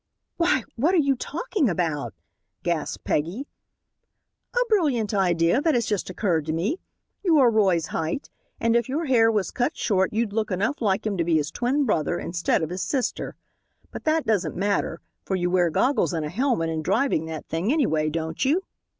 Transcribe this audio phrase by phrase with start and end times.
[0.37, 2.15] "Why, what are you talking about?"
[2.63, 3.45] gasped Peggy.
[4.51, 6.79] "A brilliant idea that has just occurred to me.
[7.21, 8.27] You are about Roy's height,
[8.59, 11.51] and if your hair was cut short you'd look enough like him to be his
[11.51, 13.35] twin brother instead of his sister.
[13.91, 17.71] But that doesn't matter, for you wear goggles and a helmet in driving that thing,
[17.71, 18.63] anyway, don't you?"